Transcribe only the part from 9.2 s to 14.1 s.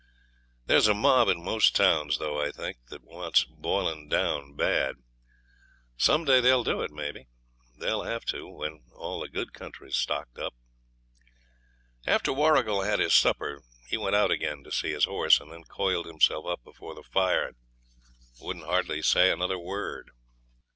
good country's stocked up. After Warrigal had his supper he